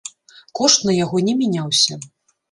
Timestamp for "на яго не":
0.89-1.35